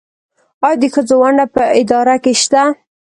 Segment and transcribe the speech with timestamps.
[0.65, 2.63] آیا د ښځو ونډه په اداره کې شته؟